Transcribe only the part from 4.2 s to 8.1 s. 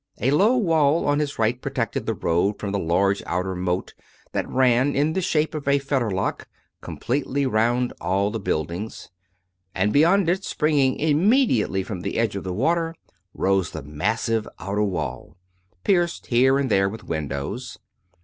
that ran, in the shape of a fetterlock, completely round